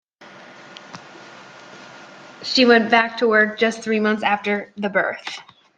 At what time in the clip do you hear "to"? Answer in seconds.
3.17-3.27